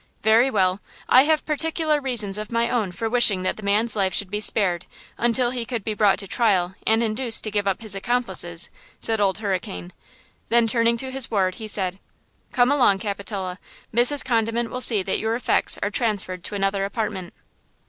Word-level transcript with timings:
"Very 0.23 0.49
well! 0.49 0.79
I 1.07 1.25
have 1.25 1.45
particular 1.45 2.01
reasons 2.01 2.39
of 2.39 2.51
my 2.51 2.71
own 2.71 2.91
for 2.91 3.07
wishing 3.07 3.43
that 3.43 3.57
the 3.57 3.61
man's 3.61 3.95
life 3.95 4.15
should 4.15 4.31
be 4.31 4.39
spared 4.39 4.87
until 5.15 5.51
he 5.51 5.63
could 5.63 5.83
be 5.83 5.93
brought 5.93 6.17
to 6.17 6.27
trial 6.27 6.73
and 6.87 7.03
induced 7.03 7.43
to 7.43 7.51
give 7.51 7.67
up 7.67 7.83
his 7.83 7.93
accomplices," 7.93 8.71
said 8.99 9.21
Old 9.21 9.37
Hurricane. 9.37 9.93
Then, 10.49 10.65
turning 10.65 10.97
to 10.97 11.11
his 11.11 11.29
ward, 11.29 11.53
he 11.61 11.67
said: 11.67 11.99
"Come 12.51 12.71
along, 12.71 12.97
Capitola. 12.97 13.59
Mrs. 13.93 14.25
Condiment 14.25 14.71
will 14.71 14.81
see 14.81 15.03
that 15.03 15.19
your 15.19 15.35
effects 15.35 15.77
are 15.83 15.91
transferred 15.91 16.43
to 16.45 16.55
another 16.55 16.83
apartment. 16.83 17.31